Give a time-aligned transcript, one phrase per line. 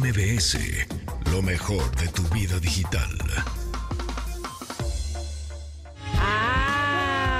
[0.00, 0.58] MBS,
[1.32, 3.08] lo mejor de tu vida digital.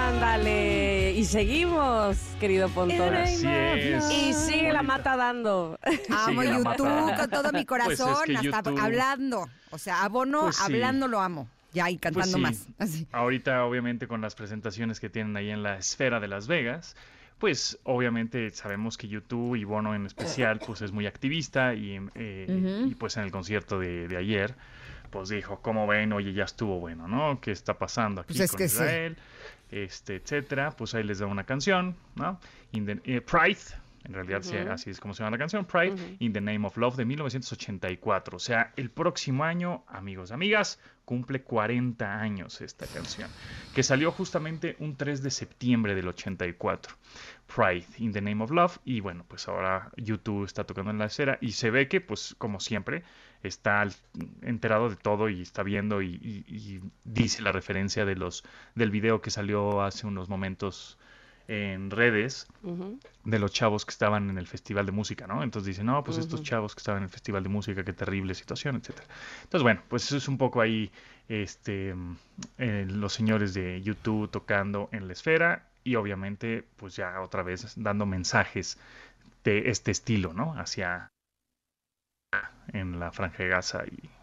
[0.09, 1.13] Ándale.
[1.13, 3.15] Y seguimos, querido Pontón.
[3.15, 4.11] Así es.
[4.11, 5.79] Y sigue la mata dando.
[6.08, 7.17] Amo YouTube mata.
[7.17, 9.49] con todo mi Pues es corazón, que hasta YouTube- hablando.
[9.71, 10.63] O sea, abono, Pues sí.
[10.65, 11.49] hablando lo amo.
[11.73, 12.43] Ya, y Pues cantando sí.
[12.43, 12.67] más.
[12.79, 13.07] Así.
[13.13, 16.97] Ahorita, obviamente, con las presentaciones que tienen ahí en la esfera de Las Vegas,
[17.39, 22.47] pues obviamente sabemos que YouTube y Bono en especial, pues es muy activista y, eh,
[22.49, 22.91] Ujú.
[22.91, 24.55] y, pues en el concierto de, de ayer,
[25.11, 26.13] pues dijo, ¿cómo ven?
[26.13, 27.41] Oye, ya estuvo bueno, ¿no?
[27.41, 28.77] ¿Qué está pasando aquí Pues es con que sí.
[28.77, 29.17] Israel?
[29.71, 30.71] Este, etcétera.
[30.73, 32.39] Pues ahí les da una canción, ¿no?
[32.73, 33.59] In the- eh, Pride.
[34.06, 36.77] En realidad, sí, así es como se llama la canción, Pride, In the Name of
[36.77, 38.37] Love, de 1984.
[38.37, 43.29] O sea, el próximo año, amigos, amigas, cumple 40 años esta canción,
[43.74, 46.95] que salió justamente un 3 de septiembre del 84.
[47.55, 51.07] Pride, In the Name of Love, y bueno, pues ahora YouTube está tocando en la
[51.07, 53.04] esfera y se ve que, pues, como siempre,
[53.43, 53.87] está
[54.43, 58.43] enterado de todo y está viendo y, y- y dice la referencia de los
[58.74, 60.98] del video que salió hace unos momentos
[61.49, 62.47] en redes
[63.25, 65.42] de los chavos que estaban en el festival de música, ¿no?
[65.42, 68.34] Entonces dicen, no, pues estos chavos que estaban en el festival de música, qué terrible
[68.34, 69.06] situación, etcétera.
[69.44, 70.91] Entonces, bueno, pues eso es un poco ahí,
[71.28, 71.94] este,
[72.58, 77.75] eh, los señores de YouTube tocando en la esfera y obviamente, pues ya otra vez
[77.77, 78.78] dando mensajes
[79.44, 80.58] de este estilo, ¿no?
[80.58, 81.08] Hacia
[82.72, 84.16] en la Franja de Gaza y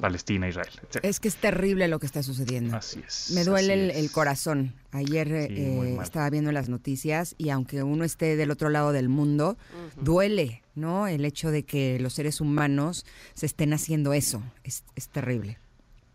[0.00, 1.08] Palestina, Israel, etcétera.
[1.08, 2.76] Es que es terrible lo que está sucediendo.
[2.76, 3.30] Así es.
[3.34, 3.96] Me duele el, es.
[3.98, 4.74] el corazón.
[4.92, 9.08] Ayer Sí, eh, estaba viendo las noticias y aunque uno esté del otro lado del
[9.08, 9.58] mundo,
[10.00, 11.06] duele, ¿no?
[11.06, 14.42] El hecho de que los seres humanos se estén haciendo eso.
[14.64, 15.58] Es, es terrible.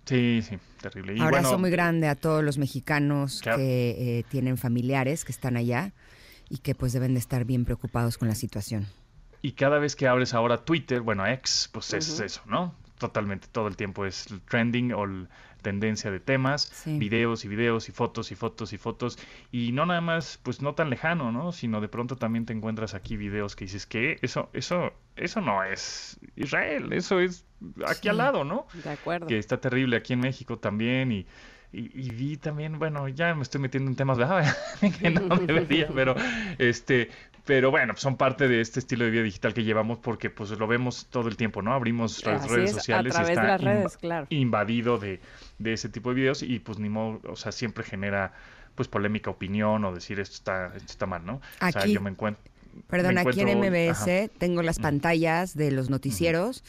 [0.06, 1.16] Sí, sí, terrible.
[1.16, 3.60] Y Abrazo bueno, muy grande a todos los mexicanos Claro.
[3.60, 5.94] que eh, tienen familiares que están allá
[6.50, 8.88] y que pues deben de estar bien preocupados con la situación.
[9.42, 12.76] Y cada vez que abres ahora Twitter, bueno, X, pues es eso, ¿no?
[12.98, 15.28] Totalmente, todo el tiempo es el trending o el
[15.62, 16.98] tendencia de temas, Sí.
[17.00, 19.18] videos y videos y fotos y fotos y fotos.
[19.52, 21.52] Y no nada más, pues no tan lejano, ¿no?
[21.54, 25.64] Sino de pronto también te encuentras aquí videos que dices, que Eso, eso, eso no
[25.64, 27.46] es Israel, eso es
[27.88, 28.68] aquí al lado, ¿no?
[28.84, 29.28] De acuerdo.
[29.28, 31.26] que está terrible aquí en México también y,
[31.72, 34.46] y, y vi también, bueno, ya me estoy metiendo en temas ¿verdad?
[35.00, 36.14] que no debería, pero
[36.58, 37.10] este,
[37.46, 40.66] pero bueno, son parte de este estilo de vida digital que llevamos porque pues lo
[40.68, 41.74] vemos todo el tiempo, ¿no?
[41.74, 44.28] Abrimos las Así redes es, a sociales y de está las redes, inva- claro.
[44.30, 45.20] invadido de,
[45.60, 48.34] de ese tipo de videos y pues ni modo, o sea, siempre genera
[48.76, 51.36] pues polémica opinión o decir esto está, esto está mal, ¿no?
[51.36, 52.42] O sea, Aquí- yo me encuentro
[52.88, 54.34] Perdón, me aquí en MBS ajá.
[54.40, 56.64] tengo las pantallas de los noticieros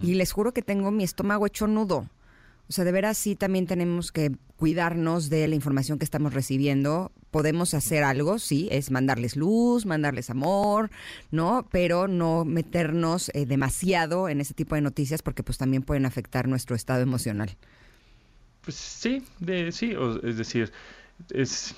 [0.00, 2.08] y les juro que tengo mi estómago hecho nudo.
[2.66, 7.12] O sea, de veras sí también tenemos que cuidarnos de la información que estamos recibiendo.
[7.30, 10.90] Podemos hacer algo, sí, es mandarles luz, mandarles amor,
[11.30, 11.66] ¿no?
[11.70, 16.48] Pero no meternos eh, demasiado en ese tipo de noticias porque pues también pueden afectar
[16.48, 17.56] nuestro estado emocional.
[18.62, 20.72] Pues sí, de, sí, es decir,
[21.32, 21.74] es,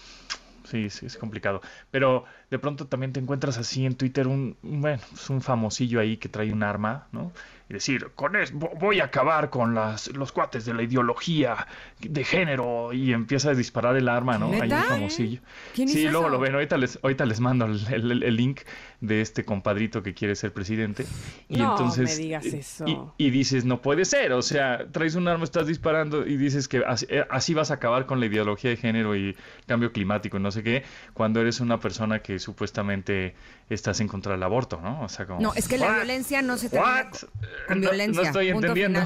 [0.68, 1.60] sí, sí, es complicado.
[1.90, 6.18] Pero de pronto también te encuentras así en Twitter un, bueno, es un famosillo ahí
[6.18, 7.32] que trae un arma, ¿no?
[7.70, 11.66] Y decir, con es, vo- voy a acabar con las, los cuates de la ideología
[12.00, 14.52] de género y empieza a disparar el arma, ¿no?
[14.60, 15.40] Ahí un famosillo.
[15.74, 16.28] ¿Quién sí, luego eso?
[16.28, 18.60] lo ven, ahorita les, ahorita les mando el, el- el link
[19.00, 21.06] de este compadrito que quiere ser presidente.
[21.48, 22.84] Y No entonces, me digas y- eso.
[22.86, 26.68] y- y dices, no puede ser, o sea, traes un arma, estás disparando y dices
[26.68, 29.34] que así, eh, así vas a acabar con la ideología de género y
[29.66, 30.82] cambio climático y no sé qué,
[31.14, 33.34] cuando eres una persona que supuestamente
[33.70, 35.02] estás en contra del aborto, ¿no?
[35.02, 35.40] O sea, como...
[35.40, 37.10] No, es que la violencia no se termina What?
[37.10, 37.30] con-
[37.68, 38.22] con No- violencia.
[38.22, 39.00] No, estoy entendiendo.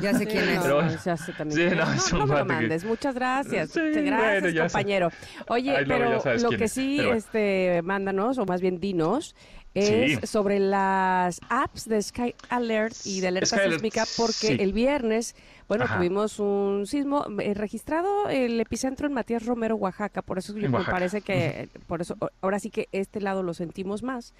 [0.00, 0.56] Ya sé quién es.
[0.56, 2.06] no, Pero- no, ya sé también Sí, quién no, es.
[2.06, 2.84] es no, un no me lo que- mandes.
[2.84, 3.70] Muchas gracias.
[3.70, 4.72] Sí, gracias, bueno, ya sabes.
[4.72, 5.10] compañero.
[5.48, 7.14] Oye, pero lo que es, sí, bueno.
[7.14, 9.34] este, mándanos, o más bien dinos,
[9.74, 10.26] es Sí.
[10.26, 14.56] sobre las apps de Sky Alert y de alerta sísmica, porque sí.
[14.58, 15.34] el viernes,
[15.70, 15.98] bueno, Ajá.
[15.98, 20.82] tuvimos un sismo eh, registrado el epicentro en Matías Romero, Oaxaca, por eso yo- me
[20.84, 24.34] parece que, por eso, ahora sí que este lado lo sentimos más,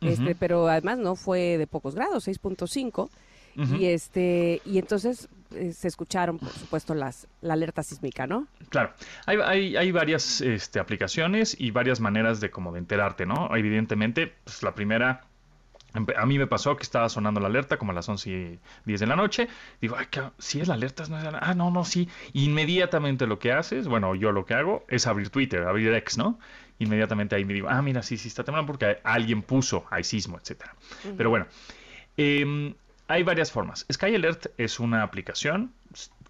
[0.00, 3.10] este, pero además no fue de pocos grados, 6.5.
[3.58, 3.74] Ujú.
[3.76, 8.46] Y este y entonces eh, se escucharon, por supuesto, las la alerta sísmica, ¿no?
[8.68, 8.92] Claro,
[9.24, 13.56] hay, hay, hay varias este, aplicaciones y varias maneras de como de enterarte, ¿no?
[13.56, 15.24] Evidentemente, pues la primera,
[16.16, 19.00] a mí me pasó que estaba sonando la alerta como a las 11 y 10
[19.00, 19.48] de la noche.
[19.80, 20.06] Digo, ay,
[20.38, 22.08] si es la alerta, no es la- Ah, no, no, sí.
[22.32, 26.38] Inmediatamente lo que haces, bueno, yo lo que hago es abrir Twitter, abrir X, ¿no?
[26.78, 30.38] Inmediatamente ahí me digo, ah, mira, sí, sí está temblando porque alguien puso, hay sismo,
[30.38, 30.74] etcétera.
[31.16, 31.46] Pero bueno,
[32.18, 32.74] Em,
[33.08, 33.86] hay varias formas.
[33.92, 35.72] Sky Alert es una aplicación,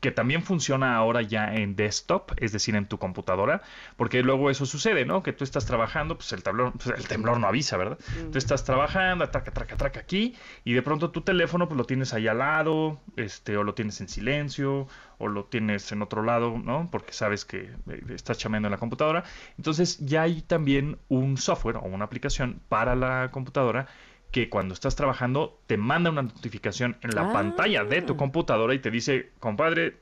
[0.00, 3.62] que también funciona ahora ya en desktop, es decir, en tu computadora,
[3.96, 5.22] porque luego eso sucede, ¿no?
[5.22, 7.98] Que tú estás trabajando, pues el temblor, pues el temblor no avisa, ¿verdad?
[8.30, 10.34] Tú estás trabajando, traca, traca, traca aquí,
[10.64, 14.00] y de pronto tu teléfono pues lo tienes ahí al lado, este, o lo tienes
[14.00, 14.88] en silencio,
[15.18, 16.88] o lo tienes en otro lado, ¿no?
[16.90, 19.24] Porque sabes que eh, estás chameando en la computadora.
[19.56, 23.86] Entonces ya hay también un software o una aplicación para la computadora
[24.30, 28.16] que cuando estás trabajando te manda una notificación en la pantalla de tu ah.
[28.16, 29.96] computadora y te dice, compadre,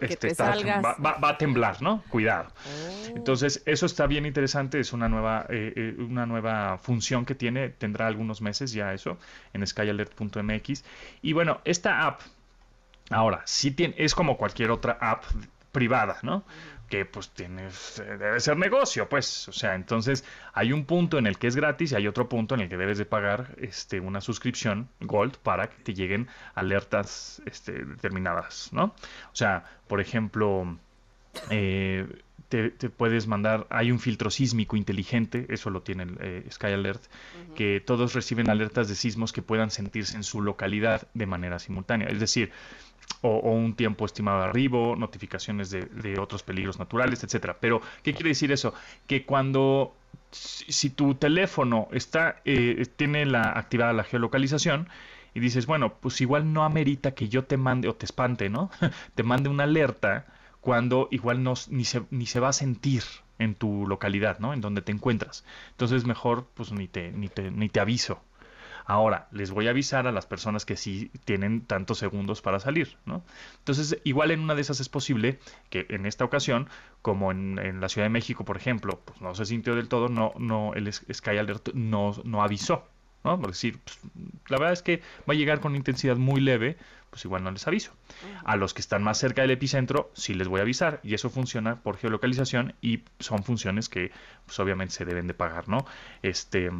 [0.00, 2.02] este, va, a temblar, ¿no?
[2.10, 2.50] Cuidado.
[2.50, 3.16] Oh.
[3.16, 7.70] Entonces, eso está bien interesante, es una nueva, eh, eh, una nueva función que tiene,
[7.70, 9.18] tendrá algunos meses ya eso,
[9.52, 10.84] en skyalert.mx.
[11.22, 12.20] Y bueno, esta app,
[13.10, 15.24] ahora, sí tiene, es como cualquier otra app
[15.74, 16.44] privada, ¿no?
[16.88, 21.26] que pues tienes, eh, debe ser negocio, pues, o sea, entonces hay un punto en
[21.26, 24.00] el que es gratis y hay otro punto en el que debes de pagar este,
[24.00, 28.84] una suscripción Gold para que te lleguen alertas este, determinadas, ¿no?
[28.84, 30.78] O sea, por ejemplo,
[31.50, 32.06] eh,
[32.48, 37.02] te, puedes mandar, hay un filtro sísmico inteligente, eso lo tiene el eh, Sky Alert,
[37.56, 42.06] que todos reciben alertas de sismos que puedan sentirse en su localidad de manera simultánea.
[42.08, 42.52] Es decir,
[43.22, 47.56] o, un tiempo estimado de arribo, notificaciones de, otros peligros naturales, etcétera.
[47.60, 48.74] Pero, ¿qué quiere decir eso?
[49.06, 49.94] Que cuando
[50.30, 54.88] si, tu teléfono está eh, tiene la activada la geolocalización
[55.34, 58.70] y dices, bueno, pues igual no amerita que yo te mande o te espante, ¿no?
[59.14, 60.26] te mande una alerta
[60.60, 63.02] cuando igual no, ni, se, ni se va a sentir
[63.38, 64.52] en tu localidad, ¿no?
[64.52, 65.44] En donde te encuentras.
[65.72, 68.22] Entonces mejor pues ni te, ni te, ni te aviso.
[68.86, 72.96] Ahora, les voy a avisar a las personas que sí tienen tantos segundos para salir,
[73.06, 73.24] ¿no?
[73.58, 75.38] Entonces, igual en una de esas es posible
[75.70, 76.68] que en esta ocasión,
[77.00, 80.34] como en, la Ciudad de México, por ejemplo, pues no se sintió del todo, no,
[80.38, 82.86] no, el Sky Alert no, no avisó,
[83.24, 83.40] ¿no?
[83.40, 83.98] Por decir, pues,
[84.48, 86.76] la verdad es que va a llegar con intensidad muy leve,
[87.08, 87.92] pues igual no les aviso.
[88.44, 91.30] A los que están más cerca del epicentro, sí les voy a avisar, y eso
[91.30, 94.10] funciona por geolocalización y son funciones que,
[94.44, 95.86] pues obviamente se deben de pagar, ¿no?
[96.22, 96.70] Este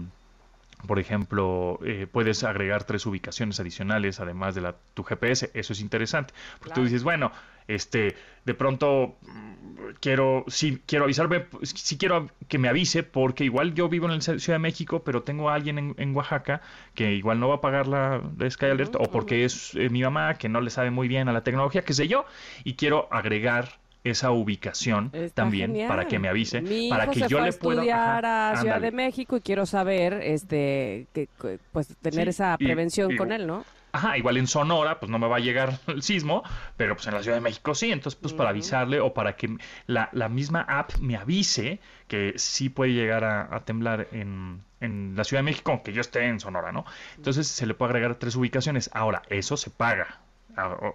[0.87, 5.51] por ejemplo, eh, puedes agregar tres ubicaciones adicionales además de la, tu GPS.
[5.55, 6.35] Eso es interesante.
[6.59, 7.33] Porque tú dices, bueno,
[7.69, 13.75] este, de pronto mm, quiero, sí, quiero avisarme, sí quiero que me avise, porque igual
[13.75, 16.61] yo vivo en la Ciudad de México, pero tengo a alguien en, Oaxaca
[16.95, 20.35] que igual no va a pagar la, Sky Alert, o porque es eh, mi mamá
[20.35, 22.27] que no le sabe muy bien a la tecnología, qué sé yo,
[22.63, 27.81] y quiero agregar esa ubicación también para que me avise, para que yo le pueda
[27.81, 31.29] estudiar a Ciudad de México y quiero saber, este, que,
[31.73, 33.65] pues tener esa prevención con él, ¿no?
[33.95, 36.43] Ajá, igual en Sonora, pues no me va a llegar el sismo,
[36.77, 37.93] pero pues en la Ciudad de México sí.
[37.93, 39.57] Entonces, pues para avisarle o para que
[39.87, 41.79] la, la, misma app me avise
[42.09, 46.27] que sí puede llegar a, temblar en, en, la Ciudad de México, aunque yo esté
[46.27, 46.85] en Sonora, ¿no?
[47.17, 48.91] Entonces se le puede agregar tres ubicaciones.
[48.93, 50.19] Ahora, eso se paga.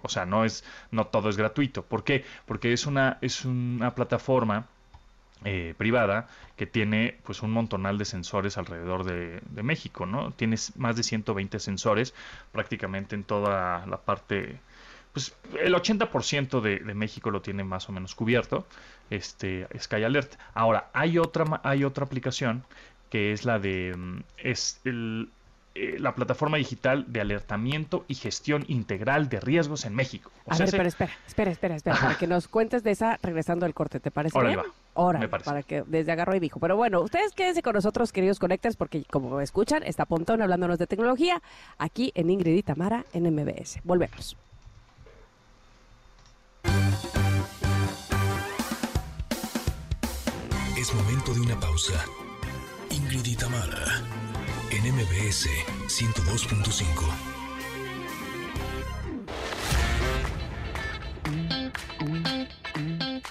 [0.02, 1.82] O, sea, no es, no todo es gratuito.
[1.82, 2.24] ¿Por qué?
[2.46, 4.66] Porque es una, es una plataforma
[5.44, 10.32] eh, privada que tiene pues un montonal de sensores alrededor de, México, ¿no?
[10.32, 12.14] Tienes más de 120 sensores
[12.52, 14.58] prácticamente en toda la parte,
[15.12, 18.66] pues el 80% de, de México lo tiene más o menos cubierto,
[19.08, 20.34] este Sky Alert.
[20.54, 22.64] Ahora, hay otra, hay otra aplicación
[23.10, 25.30] que es la de, mm, es el,
[25.82, 30.30] eh, la plataforma digital de alertamiento y gestión integral de riesgos en México.
[30.46, 33.72] a ver, pero espera, espera, espera, espera, para que nos cuentes de esa regresando al
[33.72, 34.60] corte, ¿te parece bien?
[34.94, 36.60] Ahora, para que desde agarró y dijo.
[36.60, 40.86] Pero bueno, ustedes quédense con nosotros, queridos conectores, porque como escuchan, está Pontón hablándonos de
[40.86, 41.40] tecnología
[41.78, 43.80] aquí en Ingrid y Tamara en MBS.
[43.82, 44.36] Volvemos.
[50.78, 52.04] Es momento de una pausa.
[52.90, 54.29] Ingrid y Tamara
[54.82, 55.46] en MBS
[55.88, 56.84] 102.5.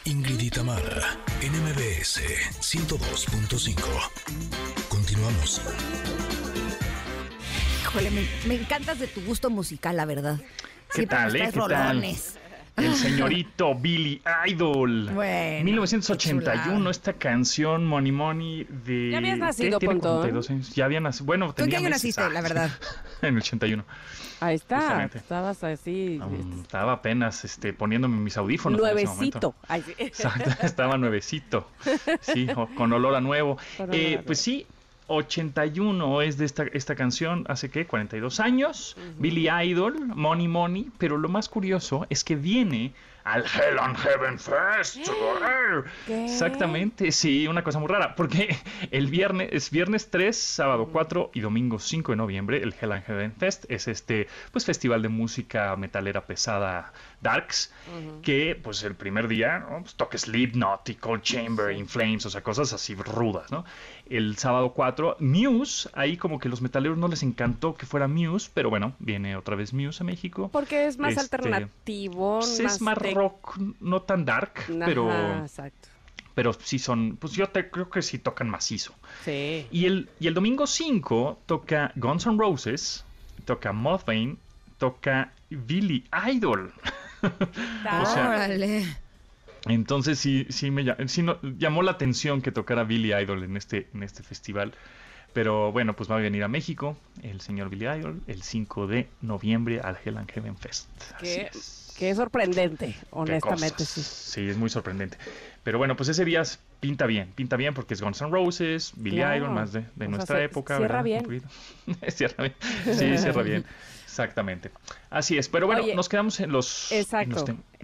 [0.05, 2.21] Ingrid y Tamara, en MBS
[2.59, 3.75] 102.5.
[4.89, 5.61] Continuamos.
[7.81, 10.39] Híjole, me, me, encantas de tu gusto musical, la verdad.
[10.93, 11.49] ¿Qué tal, eh?
[11.51, 12.03] ¿Qué tal?
[12.79, 15.09] El señorito Billy Idol.
[15.13, 19.11] Bueno, 1981, esta canción Money Money de.
[19.11, 20.25] Ya habías nacido, Ponto.
[20.73, 21.25] Ya había nacido.
[21.25, 22.71] Bueno, ¿Tú tenía en qué año naciste, la verdad?
[23.21, 23.83] en el 81.
[24.41, 25.09] Ahí está.
[25.13, 26.19] Estabas así.
[26.21, 28.79] Este, estaba apenas este, poniéndome mis audífonos.
[28.79, 29.55] Nuevecito.
[29.97, 31.67] Exacto, estaba nuevecito.
[32.21, 33.57] Sí, con olor a nuevo.
[33.91, 34.65] Eh, pues sí,
[35.09, 41.17] 81 es de esta, esta canción, hace que 42 años, Billy Idol, Money Money, pero
[41.17, 42.93] lo más curioso es que viene
[43.29, 44.97] al Hell and Heaven Fest.
[46.07, 48.57] Exactamente, sí, una cosa muy rara, porque
[48.91, 53.05] el viernes es viernes 3, sábado 4 y domingo 5 de noviembre, el Hell and
[53.05, 57.73] Heaven Fest es este pues festival de música metalera pesada Darks,
[58.21, 59.81] que pues el primer día ¿no?
[59.81, 63.65] pues, toca Slipknot y Cold Chamber, In Flames, o sea, cosas así rudas, ¿no?
[64.09, 68.49] El sábado 4, Muse, ahí como que los metaleros no les encantó que fuera Muse,
[68.53, 70.49] pero bueno, viene otra vez Muse a México.
[70.51, 74.53] Porque es más este, alternativo, pues, es más rock, no tan dark,
[74.85, 75.09] pero...
[75.41, 75.89] Exacto
[76.39, 78.95] pero sí son, pues yo te, creo que sí tocan macizo.
[79.25, 79.67] Sí.
[79.71, 83.03] Y el, y el domingo 5 toca Guns N' Roses,
[83.43, 84.37] toca Mothbane,
[84.77, 86.71] toca Billy Idol.
[89.65, 90.85] entonces sí, sí me
[91.57, 94.73] llamó la atención que tocara Billy Idol en este, en este festival.
[95.33, 99.07] Pero bueno, pues va a venir a México el señor Billy Idol el 5 de
[99.21, 100.89] noviembre al Hell and Heaven Fest.
[101.19, 101.49] Qué,
[101.97, 103.85] qué sorprendente, honestamente.
[103.85, 104.01] Sí.
[104.01, 105.17] sí, es muy sorprendente.
[105.63, 106.41] Pero bueno, pues ese día
[106.79, 110.77] pinta bien, pinta bien porque es Guns N' Roses, Billy Idol, más de, nuestra época.
[110.77, 111.25] Cierra bien.
[112.07, 112.55] cierra bien.
[112.85, 113.65] Sí, cierra bien.
[114.05, 114.71] Exactamente.
[115.09, 115.47] Así es.
[115.49, 116.91] Pero bueno, nos quedamos en los,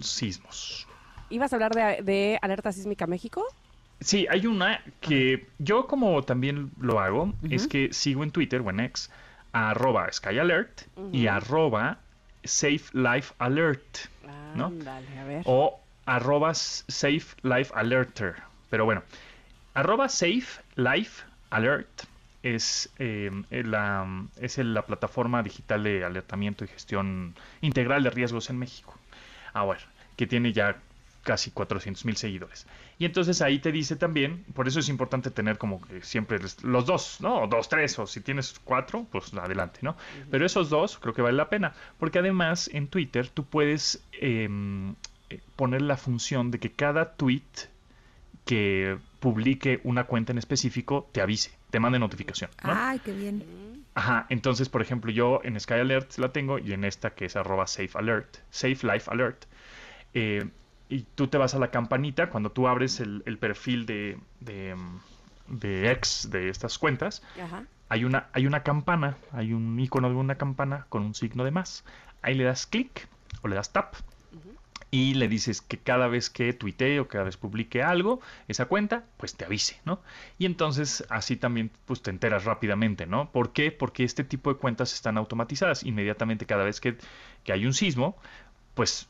[0.00, 0.86] sismos.
[1.30, 3.46] ¿Ibas a hablar de, Alerta Sísmica México?
[4.00, 8.70] Sí, hay una que yo como también lo hago, es que sigo en Twitter o
[8.70, 9.10] en X,
[9.52, 11.98] arroba SkyAlert y arroba
[12.44, 13.98] Safe Life Alert,
[14.54, 14.72] ¿no?
[14.86, 15.42] a ver.
[15.46, 18.36] O arroba Safe Life Alerter.
[18.70, 19.02] Pero bueno,
[19.74, 22.04] arroba Safe Life Alert
[22.42, 24.06] es, eh, la,
[24.40, 28.96] es la plataforma digital de alertamiento y gestión integral de riesgos en México.
[29.52, 29.80] Ahora,
[30.16, 30.76] que tiene ya
[31.26, 32.68] casi 400 mil seguidores.
[32.98, 36.86] Y entonces ahí te dice también, por eso es importante tener como que siempre los
[36.86, 37.48] dos, ¿no?
[37.48, 39.96] dos, tres, o si tienes cuatro, pues adelante, ¿no?
[40.30, 44.94] Pero esos dos creo que vale la pena, porque además en Twitter tú puedes em,
[45.28, 47.42] eh, poner la función de que cada tweet
[48.44, 52.50] que publique una cuenta en específico te avise, te mande notificación.
[52.62, 53.84] Ay, qué bien.
[53.94, 57.34] Ajá, entonces, por ejemplo, yo en Sky Alert la tengo y en esta que es
[57.34, 59.46] arroba Safe Alert, Safe Life Alert.
[60.14, 60.48] Eh,
[60.88, 64.76] y tú te vas a la campanita cuando tú abres el, perfil de, de,
[65.48, 67.22] de, ex de estas cuentas.
[67.88, 71.50] Hay, una, hay una campana, hay un icono de una campana con un signo de
[71.50, 71.84] más.
[72.22, 73.08] Ahí le das clic
[73.42, 73.94] o le das tap
[74.90, 79.04] y le dices que cada vez que tuitee o cada vez publique algo, esa cuenta,
[79.16, 80.00] pues te avise, ¿no?
[80.38, 83.30] Y entonces así también pues te enteras rápidamente, ¿no?
[83.30, 83.72] ¿Por qué?
[83.72, 85.82] Porque este tipo de cuentas están automatizadas.
[85.84, 86.96] Inmediatamente cada vez que,
[87.48, 88.16] hay un sismo,
[88.74, 89.08] pues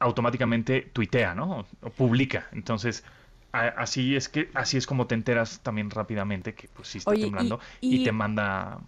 [0.00, 1.66] automáticamente tuitea, ¿no?
[1.82, 2.48] O, publica.
[2.52, 3.04] Entonces,
[3.52, 7.60] así es que así es como te enteras también rápidamente que pues sí está temblando
[7.80, 8.80] y, te manda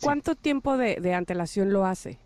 [0.00, 2.18] ¿Cuánto tiempo de, de antelación lo hace?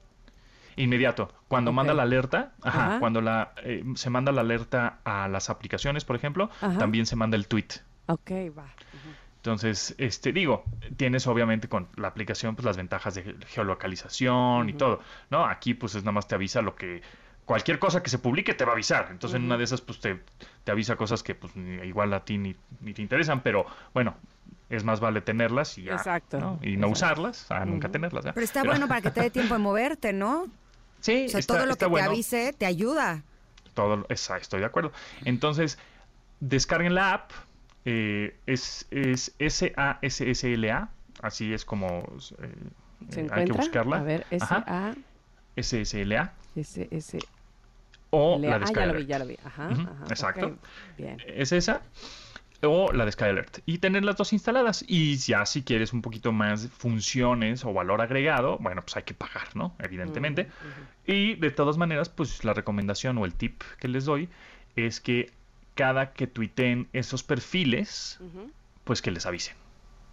[0.77, 1.33] Inmediato.
[1.49, 6.05] Cuando manda la alerta, ajá, cuando la, eh, se manda la alerta a las aplicaciones,
[6.05, 7.69] por ejemplo, también se manda el tweet.
[8.07, 8.67] Ok, va.
[9.37, 10.65] Entonces, este, digo,
[10.97, 15.45] tienes obviamente con la aplicación pues las ventajas de geolocalización y todo, ¿no?
[15.45, 17.03] Aquí pues es nada más te avisa lo que
[17.45, 19.09] cualquier cosa que se publique te va a avisar.
[19.11, 20.21] Entonces, en una de esas pues te,
[20.65, 24.15] te, avisa cosas que pues igual a ti ni, te interesan, pero bueno,
[24.71, 26.59] es más vale tenerlas y ya, Exacto.
[26.63, 28.25] Y no usarlas, a nunca tenerlas.
[28.33, 30.47] Pero está bueno para que te dé tiempo de moverte, ¿no?
[31.01, 33.23] Sí, o sea, todo lo que te avise te ayuda.
[33.75, 34.93] Todo, estoy de acuerdo.
[35.25, 35.79] Entonces,
[36.41, 37.31] descarguen la app.
[37.87, 40.89] Eh, es, es S-A-S-S-L-A.
[41.21, 42.03] Así es como
[42.41, 43.99] eh, hay que buscarla.
[43.99, 44.95] A ver, S-A.
[45.57, 46.33] S-S-L-A.
[46.57, 47.19] S-S.
[48.15, 48.83] O la descarga.
[48.83, 49.37] Ah, ya lo vi, ya lo vi.
[49.45, 49.71] Ajá,
[50.09, 50.57] Exacto.
[50.97, 51.19] Bien.
[51.27, 51.83] Es esa
[52.67, 56.03] o la de Sky Alert y tener las dos instaladas y ya si quieres un
[56.03, 59.75] poquito más funciones o valor agregado, bueno, pues hay que pagar, ¿no?
[59.79, 60.49] Evidentemente.
[61.07, 64.29] Y de todas maneras, pues la recomendación o el tip que les doy
[64.77, 65.33] es que
[65.75, 68.21] cada que tuiteen esos perfiles,
[68.85, 69.57] pues que les avisen.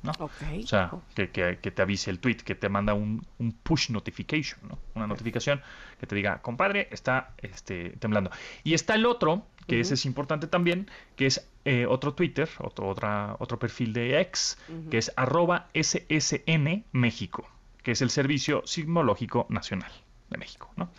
[0.03, 0.11] ¿No?
[0.19, 3.25] O sea, que, te avise el tweet, que te manda un,
[3.63, 4.79] push notification, ¿no?
[4.95, 5.61] Una notificación
[5.99, 8.31] que te diga, compadre, está este, temblando.
[8.63, 12.87] Y está el otro, que ese es importante también, que es eh, otro Twitter, otro,
[12.87, 14.57] otra, otro perfil de X,
[14.89, 17.47] que es arroba SSN México,
[17.83, 19.91] que es el Servicio Sismológico Nacional
[20.29, 20.89] de México, ¿no?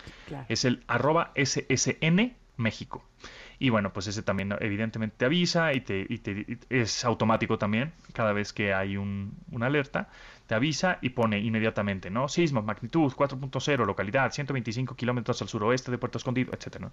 [0.48, 3.04] Es el arroba SSN México.
[3.62, 7.92] Y bueno, pues ese también evidentemente te avisa y, te, y te es automático también
[8.12, 10.08] cada vez que hay un, una alerta
[10.48, 12.26] te avisa y pone inmediatamente, ¿no?
[12.26, 16.90] Sismo, magnitud 4.0, localidad 125 kilómetros al suroeste de Puerto Escondido, etcétera,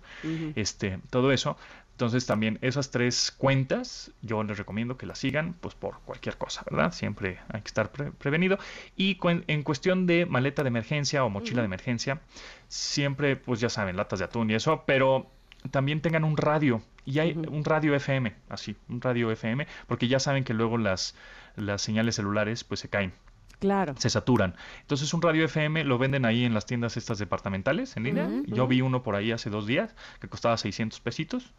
[0.55, 1.57] este, todo eso.
[1.93, 6.63] Entonces también esas tres cuentas yo les recomiendo que las sigan, pues por cualquier cosa,
[6.69, 6.93] ¿verdad?
[6.93, 8.59] Siempre hay que estar prevenido.
[8.95, 12.21] Y en cuestión de maleta de emergencia o mochila de emergencia,
[12.67, 15.31] siempre, pues ya saben, latas de atún y eso, pero
[15.71, 16.81] también tengan un radio.
[17.05, 21.15] Y hay un radio FM, así, un radio FM, porque ya saben que luego las,
[21.55, 23.13] las señales celulares pues se caen.
[23.59, 23.93] Claro.
[23.97, 24.55] Se saturan.
[24.81, 28.29] Entonces un radio FM lo venden ahí en las tiendas estas departamentales en línea.
[28.45, 31.53] Yo vi uno por ahí hace dos días que costaba 600 pesitos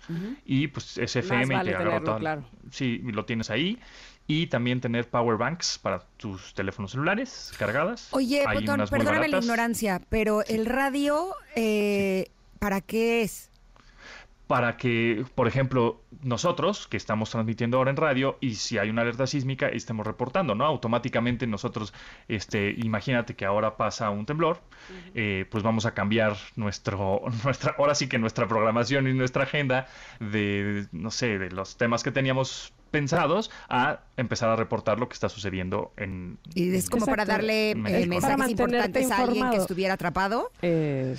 [0.44, 2.18] y pues es FM y te agarra todo.
[2.18, 2.44] Claro.
[2.70, 3.78] Sí, lo tienes ahí.
[4.26, 8.08] Y también tener power banks para tus teléfonos celulares cargadas.
[8.12, 12.30] Oye, Botón, perdóname la ignorancia, pero el radio, eh,
[12.60, 13.49] ¿para qué es?
[14.50, 19.02] Para que, por ejemplo, nosotros que estamos transmitiendo ahora en radio y si hay una
[19.02, 20.64] alerta sísmica estemos reportando, ¿no?
[20.64, 21.94] Automáticamente nosotros,
[22.26, 24.60] este, imagínate que ahora pasa un temblor,
[25.14, 29.86] eh, pues vamos a cambiar nuestro, nuestra, ahora sí que nuestra programación y nuestra agenda
[30.18, 35.14] de, no sé, de los temas que teníamos pensados a empezar a reportar lo que
[35.14, 39.94] está sucediendo en y es como para darle eh, mensajes importantes a alguien que estuviera
[39.94, 40.50] atrapado.
[40.60, 41.14] Eh,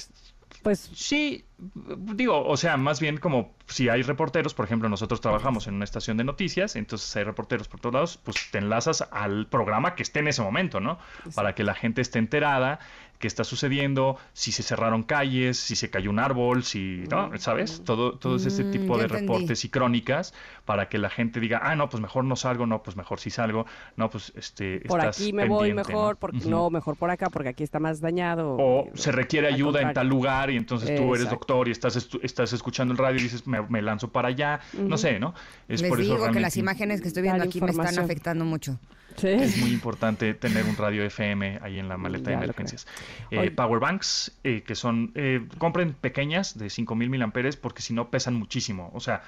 [0.64, 5.68] pues sí, digo, o sea, más bien como si hay reporteros, por ejemplo, nosotros trabajamos
[5.68, 9.48] en una estación de noticias, entonces hay reporteros por todos lados, pues te enlazas al
[9.48, 11.00] programa que esté en ese momento, ¿no?
[11.36, 12.80] Para que la gente esté enterada
[13.22, 17.30] qué está sucediendo, si se cerraron calles, si se cayó un árbol, si, ¿no?
[17.30, 17.38] Mm.
[17.38, 17.82] ¿Sabes?
[17.86, 20.34] Todo, todo ese mm, tipo de reportes y crónicas
[20.66, 23.30] para que la gente diga, ah, no, pues mejor no salgo, no, pues mejor sí
[23.30, 24.82] salgo, no, pues este...
[24.82, 28.58] Por aquí me voy mejor, porque, no, mejor por acá, porque aquí está más dañado.
[28.60, 32.52] O se requiere ayuda en tal lugar y entonces tú eres doctor y estás, estás
[32.52, 35.34] escuchando el radio y dices, me, lanzo para allá, no sé, ¿no?
[35.70, 38.80] Es Les digo que las imágenes que estoy viendo aquí me están afectando mucho.
[39.22, 42.88] Es muy importante tener un radio FM ahí en la maleta de emergencias.
[43.30, 48.10] Eh, power banks, eh, que son, eh, compren pequeñas de 5000 miliamperes porque si no
[48.10, 48.92] pesan muchísimo.
[48.94, 49.24] O sea,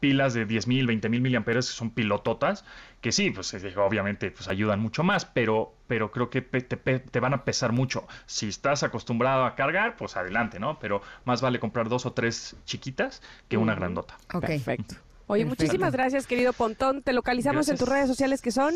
[0.00, 2.64] pilas de 10000, 20000 miliamperes son pilototas,
[3.00, 7.44] que sí, pues obviamente pues ayudan mucho más, pero, pero creo que te, van a
[7.44, 8.06] pesar mucho.
[8.26, 10.78] Si estás acostumbrado a cargar, pues adelante, ¿no?
[10.78, 14.16] Pero más vale comprar dos o tres chiquitas que una grandota.
[14.40, 14.96] Perfecto.
[15.26, 17.02] Oye, muchísimas gracias, querido Pontón.
[17.02, 18.74] Te localizamos en tus redes sociales que son.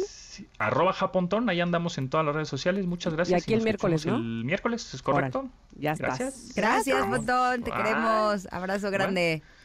[0.59, 2.87] arroba Japontón, ahí andamos en todas las redes sociales.
[2.87, 3.41] Muchas gracias.
[3.41, 4.17] Y aquí el miércoles, ¿no?
[4.17, 5.49] El miércoles, es correcto.
[5.77, 6.53] ya Gracias.
[6.55, 7.63] Gracias, Pontón.
[7.63, 8.49] Te queremos.
[8.51, 9.43] Abrazo grande.
[9.43, 9.58] Bye.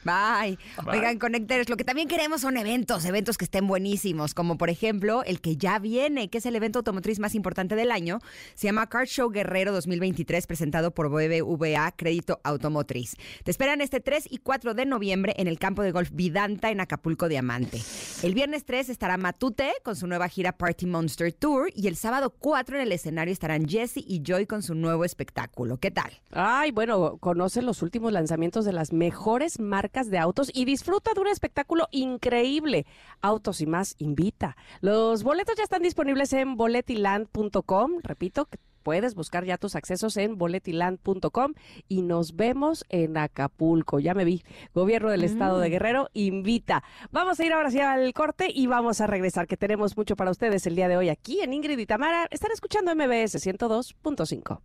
[0.86, 5.24] Oigan, Conectores, lo que también queremos son eventos, eventos que estén buenísimos, como por ejemplo
[5.24, 8.20] el que ya viene, que es el evento automotriz más importante del año.
[8.56, 13.16] Se llama Car Show Guerrero 2023, presentado por BBVA Crédito Automotriz.
[13.44, 16.82] Te esperan este 3 y 4 de noviembre en el campo de golf Vidanta en
[16.82, 17.82] Acapulco Diamante.
[18.22, 22.34] El viernes 3 estará Matute con su nueva gira Party Monster Tour y el sábado
[22.38, 25.78] 4 en el escenario estarán Jesse y Joy con su nuevo espectáculo.
[25.78, 26.12] ¿Qué tal?
[26.32, 31.22] Ay, bueno, conoce los últimos lanzamientos de las mejores marcas de autos y disfruta de
[31.22, 32.88] un espectáculo increíble.
[33.22, 34.58] Autos y más invita.
[34.82, 38.00] Los boletos ya están disponibles en boletiland.com.
[38.02, 38.50] Repito,
[38.82, 41.54] puedes buscar ya tus accesos en boletiland.com
[41.88, 44.00] y nos vemos en Acapulco.
[44.00, 44.44] Ya me vi.
[44.74, 45.72] Gobierno del Estado de mm.
[45.72, 46.84] Guerrero invita.
[47.12, 50.32] Vamos a ir ahora hacia el corte y vamos a regresar, que tenemos mucho para
[50.32, 52.28] ustedes el día de hoy aquí en Ingrid y Tamara.
[52.32, 54.60] Están escuchando MBS 102.5.